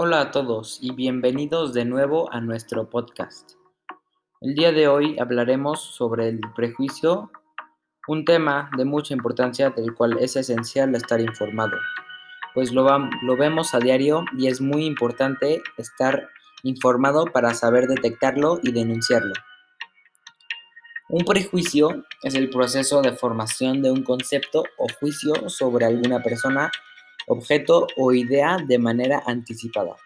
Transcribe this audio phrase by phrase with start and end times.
[0.00, 3.54] Hola a todos y bienvenidos de nuevo a nuestro podcast.
[4.40, 7.32] El día de hoy hablaremos sobre el prejuicio,
[8.06, 11.76] un tema de mucha importancia del cual es esencial estar informado,
[12.54, 12.86] pues lo,
[13.22, 16.28] lo vemos a diario y es muy importante estar
[16.62, 19.34] informado para saber detectarlo y denunciarlo.
[21.08, 26.70] Un prejuicio es el proceso de formación de un concepto o juicio sobre alguna persona
[27.28, 29.96] objeto o idea de manera anticipada.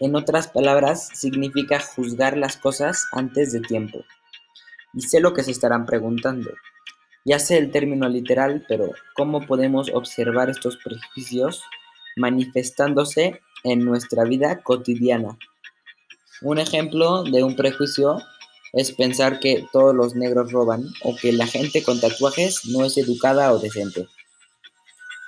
[0.00, 4.04] En otras palabras, significa juzgar las cosas antes de tiempo.
[4.92, 6.50] Y sé lo que se estarán preguntando.
[7.24, 11.62] Ya sé el término literal, pero ¿cómo podemos observar estos prejuicios
[12.16, 15.38] manifestándose en nuestra vida cotidiana?
[16.42, 18.18] Un ejemplo de un prejuicio
[18.72, 22.98] es pensar que todos los negros roban o que la gente con tatuajes no es
[22.98, 24.08] educada o decente.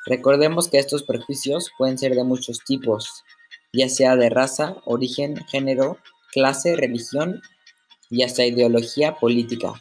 [0.06, 3.24] Recordemos que estos prejuicios pueden ser de muchos tipos,
[3.72, 5.98] ya sea de raza, origen, género,
[6.32, 7.42] clase, religión
[8.08, 9.72] y hasta ideología política.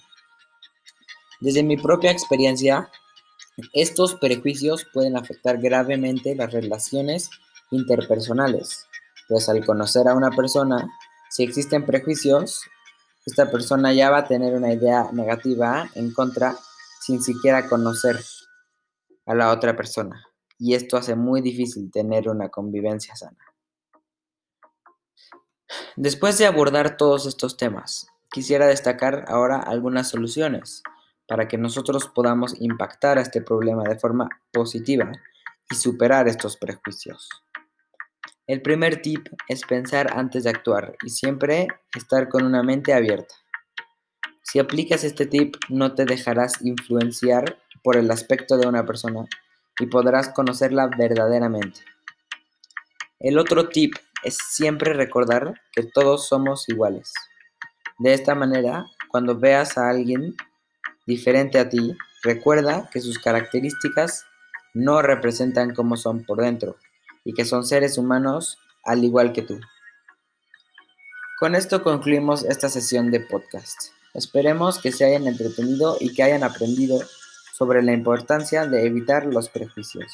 [1.39, 2.89] Desde mi propia experiencia,
[3.73, 7.29] estos prejuicios pueden afectar gravemente las relaciones
[7.69, 8.87] interpersonales,
[9.27, 10.89] pues al conocer a una persona,
[11.29, 12.61] si existen prejuicios,
[13.25, 16.55] esta persona ya va a tener una idea negativa en contra
[17.01, 18.19] sin siquiera conocer
[19.25, 20.25] a la otra persona
[20.57, 23.37] y esto hace muy difícil tener una convivencia sana.
[25.95, 30.83] Después de abordar todos estos temas, quisiera destacar ahora algunas soluciones
[31.27, 35.11] para que nosotros podamos impactar a este problema de forma positiva
[35.69, 37.29] y superar estos prejuicios.
[38.47, 43.33] El primer tip es pensar antes de actuar y siempre estar con una mente abierta.
[44.43, 49.25] Si aplicas este tip no te dejarás influenciar por el aspecto de una persona
[49.79, 51.81] y podrás conocerla verdaderamente.
[53.19, 57.13] El otro tip es siempre recordar que todos somos iguales.
[57.99, 60.35] De esta manera, cuando veas a alguien
[61.05, 64.25] diferente a ti, recuerda que sus características
[64.73, 66.77] no representan cómo son por dentro
[67.23, 69.59] y que son seres humanos al igual que tú.
[71.39, 73.77] Con esto concluimos esta sesión de podcast.
[74.15, 76.99] Esperemos que se hayan entretenido y que hayan aprendido
[77.55, 80.11] sobre la importancia de evitar los prejuicios.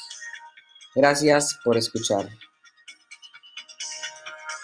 [0.94, 2.28] Gracias por escuchar.